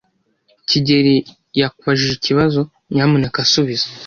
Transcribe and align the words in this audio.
kigeli 0.69 1.15
yakubajije 1.59 2.13
ikibazo. 2.15 2.61
Nyamuneka 2.93 3.39
subiza. 3.51 3.87